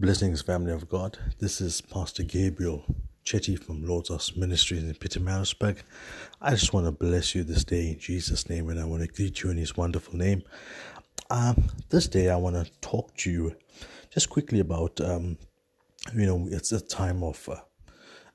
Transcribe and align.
Blessings, 0.00 0.42
family 0.42 0.70
of 0.70 0.88
God. 0.88 1.18
This 1.40 1.60
is 1.60 1.80
Pastor 1.80 2.22
Gabriel 2.22 2.84
Chetty 3.24 3.58
from 3.58 3.84
Lord's 3.84 4.10
House 4.10 4.36
Ministries 4.36 4.84
in 4.84 4.94
Pietermaritzburg. 4.94 5.78
I 6.40 6.52
just 6.52 6.72
want 6.72 6.86
to 6.86 6.92
bless 6.92 7.34
you 7.34 7.42
this 7.42 7.64
day 7.64 7.88
in 7.88 7.98
Jesus' 7.98 8.48
name, 8.48 8.68
and 8.68 8.78
I 8.78 8.84
want 8.84 9.02
to 9.02 9.08
greet 9.08 9.42
you 9.42 9.50
in 9.50 9.56
His 9.56 9.76
wonderful 9.76 10.16
name. 10.16 10.44
Um, 11.30 11.64
this 11.88 12.06
day, 12.06 12.30
I 12.30 12.36
want 12.36 12.54
to 12.54 12.70
talk 12.80 13.16
to 13.16 13.30
you 13.32 13.56
just 14.14 14.30
quickly 14.30 14.60
about, 14.60 15.00
um, 15.00 15.36
you 16.14 16.26
know, 16.26 16.46
it's 16.48 16.70
a 16.70 16.80
time 16.80 17.24
of 17.24 17.48
uh, 17.48 17.56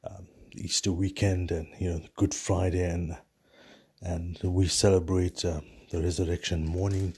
um, 0.04 0.27
Easter 0.52 0.91
weekend 0.91 1.50
and 1.50 1.68
you 1.80 1.89
know 1.89 2.02
Good 2.18 2.34
Friday, 2.34 2.84
and 2.89 3.16
and 4.02 4.38
we 4.43 4.68
celebrate 4.68 5.45
uh, 5.45 5.61
the 5.91 6.02
resurrection 6.02 6.66
morning 6.66 7.16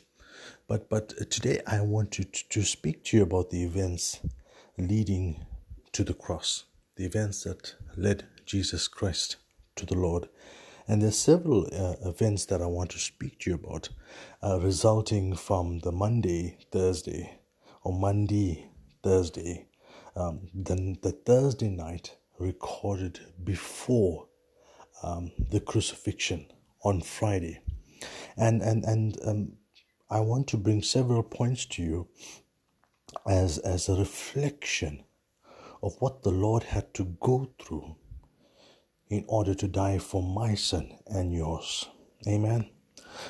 but 0.67 0.89
but 0.89 1.09
today 1.29 1.61
I 1.67 1.81
want 1.81 2.11
to, 2.13 2.23
to 2.23 2.63
speak 2.63 3.03
to 3.05 3.17
you 3.17 3.23
about 3.23 3.49
the 3.49 3.63
events 3.63 4.19
leading 4.77 5.45
to 5.93 6.03
the 6.03 6.13
cross, 6.13 6.65
the 6.95 7.05
events 7.05 7.43
that 7.43 7.75
led 7.95 8.25
Jesus 8.45 8.87
Christ 8.87 9.37
to 9.75 9.85
the 9.85 9.95
Lord. 9.95 10.27
And 10.87 11.01
there's 11.01 11.17
several 11.17 11.65
uh, 11.73 12.07
events 12.07 12.45
that 12.45 12.61
I 12.61 12.67
want 12.67 12.91
to 12.91 12.99
speak 12.99 13.39
to 13.39 13.51
you 13.51 13.55
about, 13.55 13.89
uh, 14.43 14.59
resulting 14.61 15.35
from 15.35 15.79
the 15.79 15.91
Monday, 15.91 16.57
Thursday, 16.71 17.39
or 17.83 17.93
Monday, 17.93 18.69
Thursday, 19.03 19.67
um, 20.15 20.47
then 20.53 20.97
the 21.01 21.11
Thursday 21.11 21.69
night 21.69 22.17
recorded 22.39 23.19
before 23.43 24.27
um, 25.03 25.31
the 25.49 25.59
crucifixion 25.59 26.45
on 26.83 27.01
Friday, 27.01 27.61
and 28.37 28.61
and 28.61 28.83
and 28.85 29.17
um, 29.25 29.53
I 30.09 30.19
want 30.19 30.47
to 30.49 30.57
bring 30.57 30.83
several 30.83 31.23
points 31.23 31.65
to 31.65 31.81
you 31.81 32.07
as, 33.27 33.57
as 33.59 33.89
a 33.89 33.95
reflection 33.95 35.03
of 35.81 35.95
what 35.99 36.23
the 36.23 36.31
Lord 36.31 36.63
had 36.63 36.93
to 36.95 37.15
go 37.19 37.49
through 37.59 37.95
in 39.09 39.25
order 39.27 39.53
to 39.55 39.67
die 39.67 39.97
for 39.97 40.21
my 40.21 40.55
sin 40.55 40.97
and 41.07 41.33
yours. 41.33 41.87
Amen. 42.27 42.69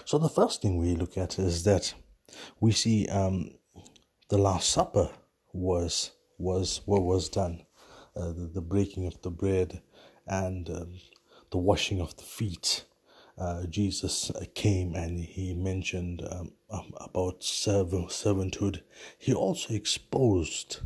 So 0.06 0.18
the 0.18 0.30
first 0.30 0.62
thing 0.62 0.78
we 0.78 0.96
look 0.96 1.18
at 1.18 1.40
is 1.40 1.64
that 1.64 1.94
we 2.60 2.72
see 2.72 3.08
um, 3.08 3.52
the 4.30 4.38
Last 4.38 4.70
Supper 4.70 5.10
was 5.54 6.12
was 6.38 6.82
what 6.86 7.04
was 7.04 7.30
done, 7.30 7.64
uh, 8.16 8.28
the, 8.28 8.52
the, 8.56 8.62
breaking 8.62 9.08
of 9.08 9.22
the 9.22 9.30
bread 9.30 9.82
and 10.28 10.70
um, 10.70 11.00
the 11.52 11.58
washing 11.58 12.02
of 12.02 12.18
the 12.18 12.24
feet 12.24 12.84
uh, 13.38 13.66
Jesus 13.66 14.32
came 14.54 14.96
and 14.96 15.20
he 15.20 15.54
mentioned 15.54 16.26
um, 16.30 16.54
um, 16.70 16.94
about 17.02 17.44
servant, 17.44 18.10
servanthood, 18.10 18.82
he 19.18 19.34
also 19.34 19.74
exposed 19.74 20.80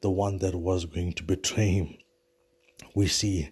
the 0.00 0.10
one 0.10 0.38
that 0.38 0.54
was 0.54 0.84
going 0.84 1.12
to 1.14 1.22
betray 1.22 1.68
him. 1.68 1.96
We 2.94 3.08
see 3.08 3.50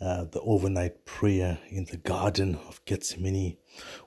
uh, 0.00 0.24
the 0.24 0.40
overnight 0.40 1.04
prayer 1.04 1.58
in 1.68 1.84
the 1.86 1.96
Garden 1.96 2.58
of 2.68 2.84
Gethsemane, 2.84 3.56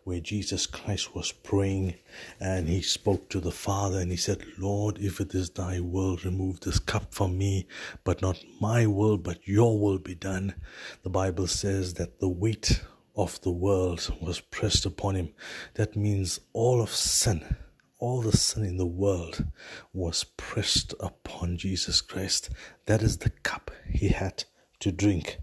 where 0.03 0.19
Jesus 0.19 0.65
Christ 0.65 1.13
was 1.13 1.31
praying 1.31 1.95
and 2.39 2.67
he 2.67 2.81
spoke 2.81 3.29
to 3.29 3.39
the 3.39 3.51
Father 3.51 3.99
and 3.99 4.11
he 4.11 4.17
said, 4.17 4.43
Lord, 4.57 4.97
if 4.99 5.19
it 5.19 5.35
is 5.35 5.49
thy 5.49 5.79
will, 5.79 6.17
remove 6.17 6.61
this 6.61 6.79
cup 6.79 7.13
from 7.13 7.37
me, 7.37 7.67
but 8.03 8.21
not 8.21 8.43
my 8.59 8.87
will, 8.87 9.17
but 9.17 9.47
your 9.47 9.79
will 9.79 9.99
be 9.99 10.15
done. 10.15 10.55
The 11.03 11.09
Bible 11.09 11.47
says 11.47 11.93
that 11.95 12.19
the 12.19 12.29
weight 12.29 12.81
of 13.15 13.41
the 13.41 13.51
world 13.51 14.13
was 14.21 14.39
pressed 14.39 14.85
upon 14.85 15.15
him. 15.15 15.33
That 15.75 15.95
means 15.95 16.39
all 16.53 16.81
of 16.81 16.91
sin, 16.91 17.55
all 17.99 18.21
the 18.21 18.35
sin 18.35 18.63
in 18.63 18.77
the 18.77 18.85
world 18.85 19.45
was 19.93 20.23
pressed 20.23 20.93
upon 20.99 21.57
Jesus 21.57 22.01
Christ. 22.01 22.49
That 22.85 23.01
is 23.01 23.17
the 23.17 23.29
cup 23.29 23.71
he 23.89 24.09
had 24.09 24.45
to 24.79 24.91
drink. 24.91 25.37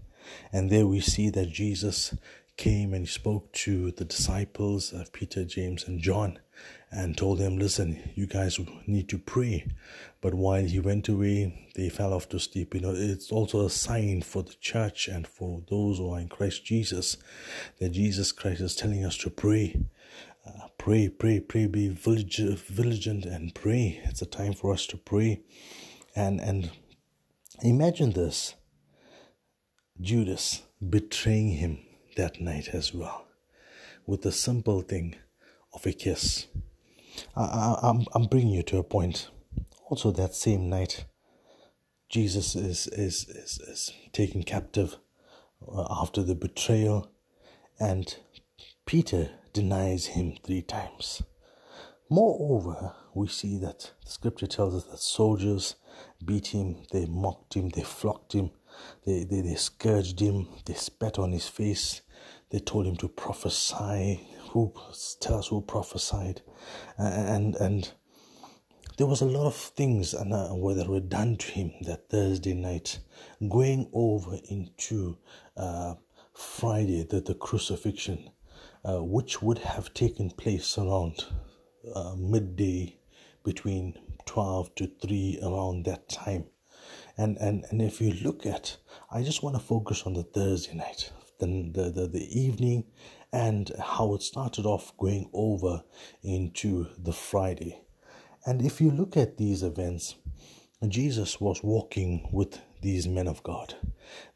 And 0.51 0.69
there 0.69 0.87
we 0.87 0.99
see 0.99 1.29
that 1.31 1.49
Jesus 1.49 2.15
came 2.57 2.93
and 2.93 3.07
spoke 3.07 3.51
to 3.53 3.91
the 3.91 4.05
disciples, 4.05 4.93
uh, 4.93 5.05
Peter, 5.13 5.45
James, 5.45 5.87
and 5.87 6.01
John, 6.01 6.39
and 6.91 7.17
told 7.17 7.37
them, 7.37 7.57
Listen, 7.57 8.11
you 8.15 8.25
guys 8.25 8.59
need 8.87 9.09
to 9.09 9.17
pray. 9.17 9.67
But 10.21 10.33
while 10.33 10.63
he 10.63 10.79
went 10.79 11.07
away, 11.07 11.69
they 11.75 11.89
fell 11.89 12.13
off 12.13 12.29
to 12.29 12.39
sleep. 12.39 12.73
You 12.73 12.81
know, 12.81 12.93
it's 12.95 13.31
also 13.31 13.65
a 13.65 13.69
sign 13.69 14.21
for 14.21 14.43
the 14.43 14.55
church 14.59 15.07
and 15.07 15.27
for 15.27 15.61
those 15.69 15.97
who 15.97 16.11
are 16.11 16.19
in 16.19 16.29
Christ 16.29 16.65
Jesus 16.65 17.17
that 17.79 17.89
Jesus 17.89 18.31
Christ 18.31 18.61
is 18.61 18.75
telling 18.75 19.05
us 19.05 19.17
to 19.17 19.29
pray. 19.29 19.79
Uh, 20.45 20.67
pray, 20.77 21.09
pray, 21.09 21.39
pray, 21.39 21.67
be 21.67 21.89
vigilant 21.89 23.25
and 23.25 23.53
pray. 23.53 24.01
It's 24.05 24.21
a 24.21 24.25
time 24.25 24.53
for 24.53 24.73
us 24.73 24.87
to 24.87 24.97
pray. 24.97 25.41
And, 26.15 26.39
and 26.39 26.71
imagine 27.61 28.11
this 28.11 28.55
Judas 30.01 30.63
betraying 30.87 31.49
him 31.49 31.79
that 32.15 32.41
night 32.41 32.69
as 32.73 32.93
well 32.93 33.27
with 34.05 34.23
the 34.23 34.31
simple 34.31 34.81
thing 34.81 35.15
of 35.73 35.85
a 35.85 35.93
kiss. 35.93 36.47
I, 37.35 37.41
I, 37.41 37.79
I'm, 37.89 38.05
I'm 38.13 38.25
bringing 38.25 38.53
you 38.53 38.63
to 38.63 38.77
a 38.77 38.83
point. 38.83 39.29
Also, 39.89 40.11
that 40.11 40.35
same 40.35 40.69
night, 40.69 41.05
Jesus 42.09 42.55
is, 42.55 42.87
is, 42.87 43.27
is, 43.29 43.59
is 43.59 43.91
taken 44.13 44.43
captive 44.43 44.97
uh, 45.67 45.85
after 45.89 46.23
the 46.23 46.35
betrayal, 46.35 47.11
and 47.79 48.17
Peter 48.85 49.29
denies 49.53 50.07
him 50.07 50.35
three 50.43 50.61
times. 50.61 51.21
Moreover, 52.09 52.93
we 53.13 53.27
see 53.27 53.57
that 53.59 53.91
the 54.03 54.11
scripture 54.11 54.47
tells 54.47 54.73
us 54.75 54.83
that 54.85 54.99
soldiers 54.99 55.75
beat 56.23 56.47
him, 56.47 56.77
they 56.91 57.05
mocked 57.05 57.53
him, 57.55 57.69
they 57.69 57.83
flogged 57.83 58.33
him, 58.33 58.51
they, 59.05 59.23
they, 59.23 59.41
they 59.41 59.55
scourged 59.55 60.19
him, 60.19 60.47
they 60.65 60.73
spat 60.73 61.19
on 61.19 61.31
his 61.31 61.47
face, 61.47 62.01
they 62.49 62.59
told 62.59 62.87
him 62.87 62.95
to 62.97 63.07
prophesy. 63.07 64.27
Who 64.49 64.73
tell 65.19 65.39
us 65.39 65.47
who 65.47 65.61
prophesied? 65.61 66.41
And 66.97 67.55
and 67.55 67.91
there 68.97 69.07
was 69.07 69.21
a 69.21 69.25
lot 69.25 69.47
of 69.47 69.55
things 69.55 70.13
and 70.13 70.33
uh, 70.33 70.49
that 70.75 70.89
were 70.89 70.99
done 70.99 71.37
to 71.37 71.51
him 71.51 71.71
that 71.83 72.09
Thursday 72.09 72.53
night, 72.53 72.99
going 73.47 73.89
over 73.93 74.37
into 74.49 75.17
uh, 75.55 75.93
Friday, 76.33 77.03
the, 77.03 77.21
the 77.21 77.33
crucifixion, 77.33 78.29
uh, 78.83 79.01
which 79.01 79.41
would 79.41 79.59
have 79.59 79.93
taken 79.93 80.29
place 80.31 80.77
around 80.77 81.25
uh, 81.95 82.15
midday 82.17 82.97
between 83.43 83.97
12 84.25 84.75
to 84.75 84.91
3 85.01 85.39
around 85.43 85.85
that 85.85 86.09
time 86.09 86.45
and 87.17 87.37
and 87.37 87.65
and 87.69 87.81
if 87.81 87.99
you 87.99 88.13
look 88.23 88.45
at 88.45 88.77
i 89.11 89.21
just 89.21 89.43
want 89.43 89.55
to 89.55 89.61
focus 89.61 90.03
on 90.03 90.13
the 90.13 90.23
thursday 90.23 90.73
night 90.73 91.11
the, 91.39 91.45
the, 91.73 91.89
the, 91.89 92.07
the 92.07 92.39
evening 92.39 92.83
and 93.31 93.71
how 93.79 94.13
it 94.15 94.21
started 94.21 94.65
off 94.65 94.95
going 94.97 95.29
over 95.33 95.83
into 96.23 96.87
the 96.97 97.13
Friday. 97.13 97.81
And 98.45 98.61
if 98.61 98.81
you 98.81 98.91
look 98.91 99.17
at 99.17 99.37
these 99.37 99.63
events, 99.63 100.15
Jesus 100.87 101.41
was 101.41 101.61
walking 101.61 102.29
with 102.31 102.59
these 102.81 103.07
men 103.07 103.27
of 103.27 103.43
God. 103.43 103.75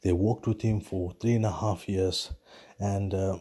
They 0.01 0.11
walked 0.11 0.45
with 0.45 0.61
him 0.61 0.81
for 0.81 1.13
three 1.19 1.33
and 1.35 1.45
a 1.45 1.51
half 1.51 1.87
years, 1.87 2.33
and 2.79 3.13
uh, 3.13 3.37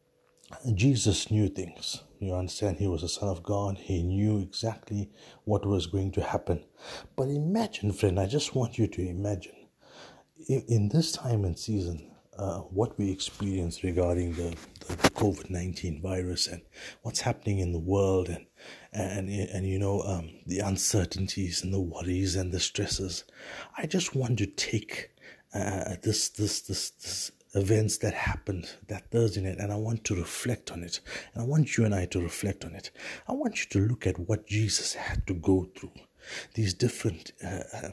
Jesus 0.74 1.30
knew 1.30 1.48
things. 1.48 2.02
You 2.20 2.34
understand, 2.34 2.78
he 2.78 2.88
was 2.88 3.02
a 3.02 3.08
son 3.08 3.28
of 3.28 3.42
God. 3.42 3.78
He 3.78 4.02
knew 4.02 4.40
exactly 4.40 5.10
what 5.44 5.64
was 5.64 5.86
going 5.86 6.10
to 6.12 6.22
happen. 6.22 6.64
But 7.14 7.28
imagine, 7.28 7.92
friend, 7.92 8.18
I 8.18 8.26
just 8.26 8.54
want 8.54 8.78
you 8.78 8.88
to 8.88 9.08
imagine 9.08 9.54
in, 10.48 10.64
in 10.68 10.88
this 10.88 11.12
time 11.12 11.44
and 11.44 11.58
season, 11.58 12.10
uh, 12.38 12.58
what 12.58 12.96
we 12.98 13.10
experience 13.10 13.82
regarding 13.82 14.32
the, 14.34 14.54
the, 14.86 14.94
COVID 15.10 15.50
19 15.50 16.00
virus 16.00 16.46
and 16.46 16.62
what's 17.02 17.20
happening 17.20 17.58
in 17.58 17.72
the 17.72 17.78
world 17.78 18.28
and, 18.28 18.46
and, 18.92 19.28
and 19.28 19.66
you 19.66 19.78
know, 19.78 20.02
um, 20.02 20.30
the 20.46 20.60
uncertainties 20.60 21.62
and 21.62 21.74
the 21.74 21.80
worries 21.80 22.36
and 22.36 22.52
the 22.52 22.60
stresses. 22.60 23.24
I 23.76 23.86
just 23.86 24.14
want 24.14 24.38
to 24.38 24.46
take 24.46 25.10
uh, 25.52 25.96
this, 26.02 26.28
this, 26.28 26.60
this, 26.60 26.90
this 26.90 27.32
events 27.54 27.98
that 27.98 28.14
happened 28.14 28.68
that 28.86 29.10
Thursday 29.10 29.40
night 29.40 29.58
and 29.58 29.72
I 29.72 29.76
want 29.76 30.04
to 30.04 30.14
reflect 30.14 30.70
on 30.70 30.82
it. 30.82 31.00
And 31.34 31.42
I 31.42 31.46
want 31.46 31.76
you 31.76 31.84
and 31.84 31.94
I 31.94 32.06
to 32.06 32.20
reflect 32.20 32.64
on 32.64 32.74
it. 32.74 32.90
I 33.26 33.32
want 33.32 33.58
you 33.58 33.70
to 33.70 33.88
look 33.88 34.06
at 34.06 34.18
what 34.18 34.46
Jesus 34.46 34.94
had 34.94 35.26
to 35.26 35.34
go 35.34 35.68
through 35.76 35.92
these 36.54 36.74
different 36.74 37.32
uh, 37.44 37.62
uh, 37.72 37.90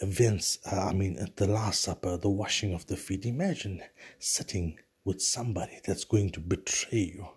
events. 0.00 0.58
Uh, 0.70 0.88
I 0.90 0.92
mean, 0.92 1.16
at 1.18 1.36
the 1.36 1.46
Last 1.46 1.82
Supper, 1.82 2.16
the 2.16 2.30
washing 2.30 2.74
of 2.74 2.86
the 2.86 2.96
feet. 2.96 3.26
Imagine 3.26 3.82
sitting 4.18 4.78
with 5.04 5.22
somebody 5.22 5.78
that's 5.84 6.04
going 6.04 6.30
to 6.30 6.40
betray 6.40 7.12
you, 7.14 7.28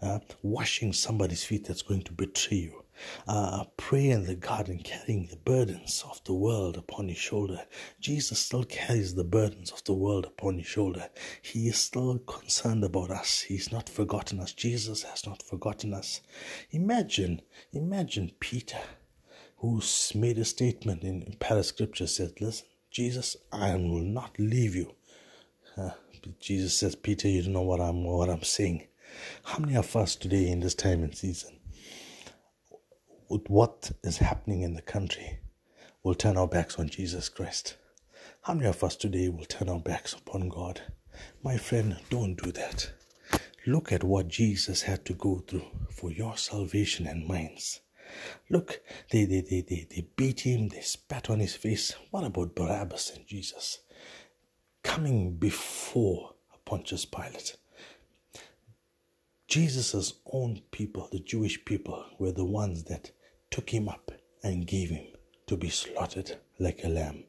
uh, 0.00 0.20
washing 0.42 0.92
somebody's 0.92 1.44
feet 1.44 1.66
that's 1.66 1.82
going 1.82 2.02
to 2.02 2.12
betray 2.12 2.58
you. 2.58 2.84
Uh, 3.26 3.64
pray 3.78 4.10
in 4.10 4.26
the 4.26 4.34
garden, 4.34 4.78
carrying 4.78 5.26
the 5.26 5.36
burdens 5.36 6.04
of 6.08 6.22
the 6.24 6.34
world 6.34 6.76
upon 6.76 7.08
his 7.08 7.16
shoulder. 7.16 7.62
Jesus 7.98 8.38
still 8.38 8.64
carries 8.64 9.14
the 9.14 9.24
burdens 9.24 9.70
of 9.72 9.82
the 9.84 9.94
world 9.94 10.26
upon 10.26 10.58
his 10.58 10.66
shoulder. 10.66 11.08
He 11.40 11.68
is 11.68 11.78
still 11.78 12.18
concerned 12.18 12.84
about 12.84 13.10
us. 13.10 13.40
He's 13.40 13.72
not 13.72 13.88
forgotten 13.88 14.38
us. 14.38 14.52
Jesus 14.52 15.02
has 15.04 15.26
not 15.26 15.42
forgotten 15.42 15.94
us. 15.94 16.20
Imagine, 16.72 17.40
imagine 17.72 18.32
Peter 18.38 18.78
who 19.60 19.82
made 20.14 20.38
a 20.38 20.44
statement 20.44 21.04
in 21.04 21.36
Palace 21.38 21.68
Scripture 21.68 22.06
said, 22.06 22.32
Listen, 22.40 22.66
Jesus, 22.90 23.36
I 23.52 23.74
will 23.74 24.00
not 24.00 24.38
leave 24.38 24.74
you. 24.74 24.94
Uh, 25.76 25.90
Jesus 26.40 26.78
says, 26.78 26.94
Peter, 26.94 27.28
you 27.28 27.42
don't 27.42 27.52
know 27.52 27.62
what 27.62 27.80
I'm 27.80 28.02
what 28.04 28.30
I'm 28.30 28.42
saying. 28.42 28.86
How 29.44 29.58
many 29.58 29.76
of 29.76 29.94
us 29.96 30.16
today 30.16 30.48
in 30.48 30.60
this 30.60 30.74
time 30.74 31.02
and 31.02 31.14
season, 31.14 31.58
with 33.28 33.48
what 33.48 33.90
is 34.02 34.16
happening 34.18 34.62
in 34.62 34.74
the 34.74 34.82
country, 34.82 35.40
will 36.02 36.14
turn 36.14 36.38
our 36.38 36.48
backs 36.48 36.78
on 36.78 36.88
Jesus 36.88 37.28
Christ? 37.28 37.76
How 38.42 38.54
many 38.54 38.66
of 38.66 38.82
us 38.82 38.96
today 38.96 39.28
will 39.28 39.44
turn 39.44 39.68
our 39.68 39.78
backs 39.78 40.14
upon 40.14 40.48
God? 40.48 40.80
My 41.42 41.58
friend, 41.58 41.98
don't 42.08 42.42
do 42.42 42.50
that. 42.52 42.90
Look 43.66 43.92
at 43.92 44.04
what 44.04 44.28
Jesus 44.28 44.82
had 44.82 45.04
to 45.04 45.12
go 45.12 45.44
through 45.46 45.66
for 45.90 46.10
your 46.10 46.38
salvation 46.38 47.06
and 47.06 47.26
mine's. 47.26 47.80
Look, 48.48 48.80
they, 49.10 49.24
they, 49.24 49.40
they, 49.40 49.60
they, 49.60 49.86
they 49.90 50.06
beat 50.16 50.40
him, 50.40 50.68
they 50.68 50.80
spat 50.80 51.30
on 51.30 51.40
his 51.40 51.54
face. 51.54 51.94
What 52.10 52.24
about 52.24 52.54
Barabbas 52.54 53.12
and 53.14 53.26
Jesus? 53.26 53.80
Coming 54.82 55.36
before 55.36 56.34
Pontius 56.64 57.04
Pilate. 57.04 57.56
Jesus' 59.48 60.14
own 60.32 60.62
people, 60.70 61.08
the 61.10 61.18
Jewish 61.18 61.64
people, 61.64 62.04
were 62.20 62.30
the 62.30 62.44
ones 62.44 62.84
that 62.84 63.10
took 63.50 63.70
him 63.70 63.88
up 63.88 64.12
and 64.44 64.66
gave 64.66 64.90
him 64.90 65.06
to 65.48 65.56
be 65.56 65.68
slaughtered 65.68 66.38
like 66.60 66.84
a 66.84 66.88
lamb, 66.88 67.24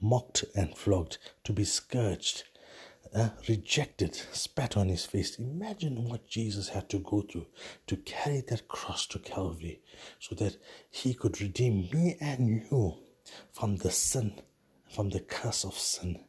mocked 0.00 0.46
and 0.56 0.74
flogged, 0.74 1.18
to 1.44 1.52
be 1.52 1.64
scourged, 1.64 2.44
uh, 3.14 3.30
rejected, 3.48 4.14
spat 4.32 4.76
on 4.76 4.88
his 4.88 5.04
face. 5.04 5.38
Imagine 5.38 6.08
what 6.08 6.28
Jesus 6.28 6.68
had 6.68 6.88
to 6.90 6.98
go 6.98 7.22
through 7.22 7.46
to 7.86 7.96
carry 7.96 8.42
that 8.48 8.68
cross 8.68 9.06
to 9.08 9.18
Calvary 9.18 9.80
so 10.18 10.34
that 10.36 10.56
he 10.90 11.14
could 11.14 11.40
redeem 11.40 11.88
me 11.92 12.16
and 12.20 12.48
you 12.70 12.98
from 13.52 13.76
the 13.76 13.90
sin, 13.90 14.40
from 14.88 15.10
the 15.10 15.20
curse 15.20 15.64
of 15.64 15.74
sin. 15.74 16.24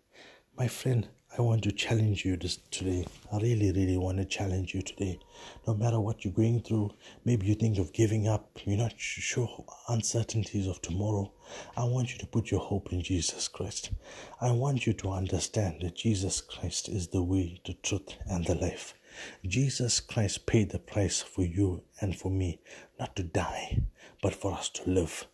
My 0.58 0.68
friend, 0.68 1.08
I 1.38 1.42
want 1.42 1.64
to 1.64 1.72
challenge 1.72 2.26
you 2.26 2.36
this 2.36 2.58
today. 2.72 3.06
I 3.32 3.38
really, 3.38 3.72
really 3.72 3.96
want 3.96 4.18
to 4.18 4.26
challenge 4.26 4.76
you 4.76 4.82
today. 4.82 5.18
No 5.66 5.74
matter 5.74 5.98
what 5.98 6.26
you're 6.26 6.34
going 6.34 6.62
through, 6.62 6.92
maybe 7.24 7.48
you 7.48 7.56
think 7.56 7.78
of 7.78 7.94
giving 7.94 8.28
up, 8.28 8.60
you're 8.66 8.78
not 8.78 9.00
sure 9.00 9.64
uncertainties 9.88 10.68
of 10.68 10.82
tomorrow. 10.82 11.32
I 11.78 11.86
want 11.86 12.12
you 12.12 12.20
to 12.20 12.26
put 12.26 12.52
your 12.52 12.60
hope 12.60 12.92
in 12.92 13.02
Jesus 13.02 13.48
Christ. 13.48 13.92
I 14.42 14.52
want 14.52 14.86
you 14.86 14.92
to 14.92 15.12
understand 15.12 15.78
that 15.84 15.96
Jesus 15.96 16.42
Christ 16.42 16.90
is 16.90 17.08
the 17.08 17.24
way, 17.24 17.62
the 17.66 17.76
truth, 17.76 18.14
and 18.30 18.46
the 18.46 18.56
life. 18.56 18.94
Jesus 19.46 20.02
Christ 20.02 20.46
paid 20.46 20.72
the 20.72 20.80
price 20.80 21.22
for 21.22 21.44
you 21.44 21.84
and 22.02 22.14
for 22.14 22.30
me, 22.30 22.60
not 23.00 23.16
to 23.16 23.24
die, 23.24 23.84
but 24.22 24.36
for 24.36 24.52
us 24.52 24.68
to 24.72 24.90
live. 24.90 25.28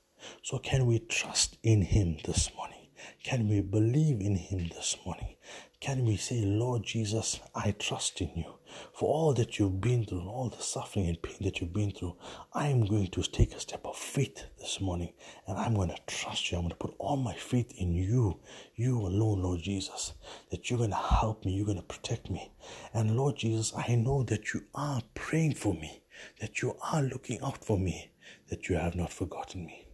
So, 0.44 0.60
can 0.60 0.86
we 0.86 1.00
trust 1.00 1.58
in 1.64 1.82
Him 1.82 2.18
this 2.24 2.54
morning? 2.56 2.77
Can 3.24 3.48
we 3.48 3.62
believe 3.62 4.22
in 4.22 4.36
Him 4.36 4.70
this 4.70 4.98
morning? 5.06 5.36
Can 5.80 6.06
we 6.06 6.18
say, 6.18 6.42
Lord 6.44 6.84
Jesus, 6.84 7.40
I 7.54 7.72
trust 7.72 8.20
in 8.22 8.32
you 8.36 8.56
for 8.94 9.14
all 9.14 9.34
that 9.36 9.60
you've 9.60 9.80
been 9.80 10.06
through, 10.06 10.28
all 10.28 10.50
the 10.50 10.62
suffering 10.62 11.08
and 11.08 11.22
pain 11.22 11.38
that 11.42 11.62
you've 11.62 11.74
been 11.74 11.92
through? 11.92 12.16
I 12.54 12.68
am 12.70 12.86
going 12.86 13.08
to 13.08 13.22
take 13.24 13.54
a 13.54 13.60
step 13.60 13.86
of 13.86 13.96
faith 13.96 14.46
this 14.58 14.82
morning 14.82 15.14
and 15.46 15.58
I'm 15.58 15.76
going 15.76 15.90
to 15.90 16.02
trust 16.08 16.52
you. 16.52 16.58
I'm 16.58 16.64
going 16.64 16.72
to 16.72 16.78
put 16.78 16.96
all 16.98 17.18
my 17.18 17.36
faith 17.36 17.72
in 17.78 17.94
you, 17.94 18.40
you 18.76 19.00
alone, 19.00 19.44
Lord 19.44 19.62
Jesus, 19.62 20.14
that 20.50 20.70
you're 20.70 20.80
going 20.80 20.90
to 20.90 20.96
help 20.96 21.46
me, 21.46 21.54
you're 21.54 21.66
going 21.66 21.78
to 21.78 21.84
protect 21.84 22.30
me. 22.32 22.52
And 22.94 23.16
Lord 23.16 23.38
Jesus, 23.38 23.72
I 23.78 23.96
know 23.96 24.24
that 24.24 24.54
you 24.54 24.64
are 24.74 25.02
praying 25.14 25.56
for 25.56 25.74
me, 25.74 26.02
that 26.40 26.62
you 26.62 26.76
are 26.92 27.04
looking 27.04 27.40
out 27.44 27.64
for 27.64 27.78
me, 27.78 28.12
that 28.50 28.68
you 28.68 28.78
have 28.78 28.96
not 28.96 29.14
forgotten 29.14 29.66
me. 29.66 29.87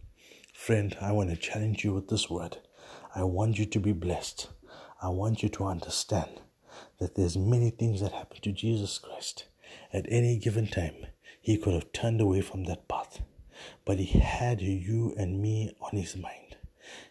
Friend, 0.64 0.96
I 0.98 1.12
want 1.12 1.28
to 1.28 1.36
challenge 1.36 1.84
you 1.84 1.92
with 1.92 2.08
this 2.08 2.30
word. 2.30 2.56
I 3.14 3.22
want 3.24 3.58
you 3.58 3.66
to 3.66 3.78
be 3.78 3.92
blessed. 3.92 4.48
I 5.02 5.10
want 5.10 5.42
you 5.42 5.50
to 5.50 5.66
understand 5.66 6.40
that 6.98 7.16
there's 7.16 7.36
many 7.36 7.68
things 7.68 8.00
that 8.00 8.12
happen 8.12 8.38
to 8.40 8.50
Jesus 8.50 8.98
Christ. 8.98 9.44
At 9.92 10.06
any 10.08 10.38
given 10.38 10.66
time, 10.66 11.04
he 11.38 11.58
could 11.58 11.74
have 11.74 11.92
turned 11.92 12.22
away 12.22 12.40
from 12.40 12.64
that 12.64 12.88
path, 12.88 13.20
but 13.84 13.98
he 13.98 14.18
had 14.18 14.62
you 14.62 15.14
and 15.18 15.42
me 15.42 15.76
on 15.82 15.98
his 15.98 16.16
mind. 16.16 16.56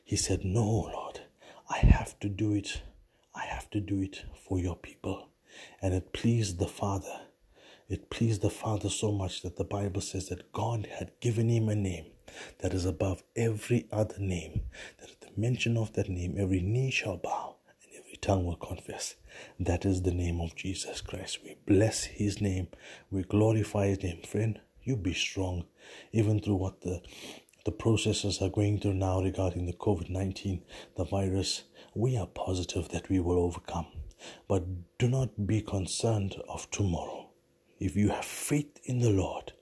He 0.04 0.16
said, 0.16 0.44
No, 0.44 0.66
Lord, 0.66 1.20
I 1.70 1.78
have 1.78 2.20
to 2.22 2.30
do 2.30 2.54
it. 2.54 2.82
I 3.36 3.46
have 3.46 3.70
to 3.70 3.80
do 3.80 4.02
it 4.02 4.26
for 4.48 4.58
your 4.58 4.78
people. 4.78 5.30
And 5.80 5.94
it 5.94 6.12
pleased 6.12 6.58
the 6.58 6.68
Father. 6.68 7.22
It 7.88 8.10
pleased 8.10 8.42
the 8.42 8.50
Father 8.50 8.90
so 8.90 9.12
much 9.12 9.44
that 9.44 9.58
the 9.58 9.64
Bible 9.64 10.02
says 10.02 10.30
that 10.30 10.52
God 10.54 10.88
had 10.98 11.12
given 11.20 11.50
him 11.50 11.70
a 11.70 11.76
name 11.76 12.13
that 12.60 12.74
is 12.74 12.86
above 12.86 13.24
every 13.36 13.88
other 13.92 14.20
name, 14.20 14.62
that 15.00 15.10
at 15.10 15.22
the 15.22 15.42
mention 15.42 15.78
of 15.78 15.94
that 15.94 16.10
name, 16.10 16.36
every 16.38 16.62
knee 16.62 16.92
shall 16.92 17.18
bow 17.18 17.56
and 17.68 17.98
every 17.98 18.18
tongue 18.18 18.46
will 18.46 18.56
confess. 18.56 19.16
That 19.60 19.86
is 19.86 20.02
the 20.02 20.14
name 20.14 20.40
of 20.42 20.56
Jesus 20.56 21.02
Christ. 21.02 21.40
We 21.44 21.58
bless 21.66 22.04
his 22.04 22.42
name. 22.42 22.68
We 23.12 23.24
glorify 23.24 23.88
his 23.88 24.04
name. 24.04 24.22
Friend, 24.22 24.60
you 24.84 24.96
be 24.96 25.14
strong. 25.14 25.66
Even 26.12 26.40
through 26.40 26.56
what 26.56 26.82
the 26.82 27.02
the 27.66 27.72
processes 27.72 28.42
are 28.42 28.50
going 28.50 28.78
through 28.78 28.96
now 28.96 29.22
regarding 29.22 29.66
the 29.66 29.74
COVID 29.74 30.10
19, 30.10 30.62
the 30.98 31.06
virus, 31.06 31.64
we 31.96 32.18
are 32.18 32.28
positive 32.28 32.90
that 32.90 33.08
we 33.08 33.22
will 33.22 33.40
overcome. 33.40 33.88
But 34.50 34.98
do 34.98 35.08
not 35.08 35.48
be 35.48 35.62
concerned 35.62 36.36
of 36.50 36.70
tomorrow. 36.72 37.30
If 37.80 37.96
you 37.96 38.10
have 38.10 38.26
faith 38.26 38.80
in 38.84 39.00
the 39.00 39.10
Lord, 39.10 39.54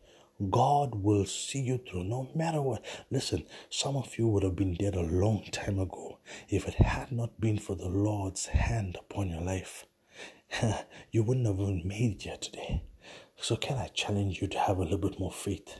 God 0.49 0.95
will 0.95 1.25
see 1.25 1.59
you 1.59 1.77
through 1.77 2.05
no 2.05 2.29
matter 2.33 2.61
what. 2.61 2.83
Listen, 3.11 3.45
some 3.69 3.95
of 3.95 4.17
you 4.17 4.27
would 4.27 4.43
have 4.43 4.55
been 4.55 4.73
dead 4.73 4.95
a 4.95 5.01
long 5.01 5.43
time 5.51 5.77
ago 5.77 6.17
if 6.49 6.67
it 6.67 6.75
had 6.75 7.11
not 7.11 7.39
been 7.39 7.59
for 7.59 7.75
the 7.75 7.89
Lord's 7.89 8.47
hand 8.47 8.97
upon 8.99 9.29
your 9.29 9.41
life. 9.41 9.85
you 11.11 11.23
wouldn't 11.23 11.45
have 11.45 11.59
even 11.59 11.88
made 11.88 12.15
it 12.15 12.21
here 12.23 12.38
today. 12.38 12.83
So, 13.35 13.55
can 13.55 13.77
I 13.77 13.88
challenge 13.88 14.41
you 14.41 14.47
to 14.47 14.59
have 14.59 14.77
a 14.77 14.83
little 14.83 14.97
bit 14.97 15.19
more 15.19 15.31
faith? 15.31 15.79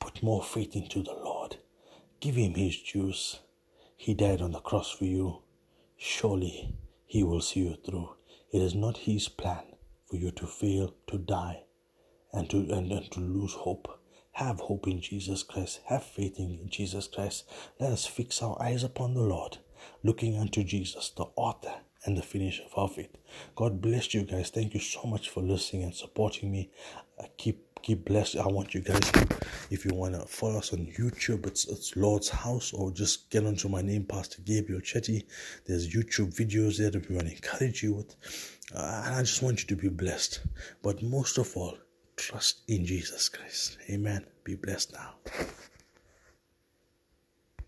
Put 0.00 0.22
more 0.22 0.42
faith 0.42 0.74
into 0.74 1.02
the 1.02 1.12
Lord. 1.12 1.58
Give 2.20 2.34
Him 2.34 2.54
His 2.54 2.80
dues. 2.80 3.40
He 3.96 4.14
died 4.14 4.40
on 4.40 4.52
the 4.52 4.60
cross 4.60 4.90
for 4.90 5.04
you. 5.04 5.42
Surely 5.96 6.74
He 7.06 7.22
will 7.22 7.42
see 7.42 7.60
you 7.60 7.76
through. 7.84 8.14
It 8.50 8.62
is 8.62 8.74
not 8.74 8.96
His 8.96 9.28
plan 9.28 9.64
for 10.06 10.16
you 10.16 10.30
to 10.32 10.46
fail, 10.46 10.94
to 11.08 11.18
die, 11.18 11.64
and 12.32 12.48
to, 12.50 12.58
and, 12.58 12.90
and 12.90 13.10
to 13.12 13.20
lose 13.20 13.52
hope. 13.52 13.99
Have 14.40 14.60
hope 14.60 14.86
in 14.86 15.02
Jesus 15.02 15.42
Christ. 15.42 15.80
Have 15.88 16.02
faith 16.02 16.38
in 16.38 16.66
Jesus 16.70 17.06
Christ. 17.06 17.44
Let 17.78 17.92
us 17.92 18.06
fix 18.06 18.42
our 18.42 18.56
eyes 18.58 18.82
upon 18.82 19.12
the 19.12 19.20
Lord, 19.20 19.58
looking 20.02 20.38
unto 20.38 20.64
Jesus, 20.64 21.10
the 21.10 21.26
author 21.36 21.74
and 22.06 22.16
the 22.16 22.22
finisher 22.22 22.62
of 22.62 22.72
our 22.74 22.88
faith. 22.88 23.14
God 23.54 23.82
bless 23.82 24.14
you 24.14 24.22
guys. 24.22 24.48
Thank 24.48 24.72
you 24.72 24.80
so 24.80 25.02
much 25.02 25.28
for 25.28 25.42
listening 25.42 25.82
and 25.82 25.94
supporting 25.94 26.50
me. 26.50 26.70
Uh, 27.18 27.24
keep 27.36 27.82
keep 27.82 28.06
blessed. 28.06 28.36
I 28.36 28.46
want 28.46 28.72
you 28.72 28.80
guys 28.80 29.12
if 29.70 29.84
you 29.84 29.94
want 29.94 30.14
to 30.14 30.26
follow 30.26 30.56
us 30.56 30.72
on 30.72 30.90
YouTube, 30.98 31.46
it's 31.46 31.68
it's 31.68 31.94
Lord's 31.94 32.30
House, 32.30 32.72
or 32.72 32.90
just 32.92 33.28
get 33.28 33.44
onto 33.44 33.68
my 33.68 33.82
name, 33.82 34.04
Pastor 34.04 34.40
Gabriel 34.40 34.80
Chetty. 34.80 35.24
There's 35.66 35.94
YouTube 35.94 36.34
videos 36.34 36.78
there 36.78 36.90
that 36.90 37.06
we 37.10 37.14
want 37.14 37.28
to 37.28 37.34
encourage 37.34 37.82
you 37.82 37.92
with. 37.92 38.16
Uh, 38.74 39.02
and 39.04 39.16
I 39.16 39.20
just 39.20 39.42
want 39.42 39.60
you 39.60 39.66
to 39.66 39.76
be 39.76 39.90
blessed. 39.90 40.40
But 40.82 41.02
most 41.02 41.36
of 41.36 41.54
all, 41.58 41.76
trust 42.20 42.60
in 42.68 42.84
Jesus 42.84 43.28
Christ. 43.28 43.78
Amen. 43.88 44.26
Be 44.44 44.54
blessed 44.54 44.92
now. 44.92 45.14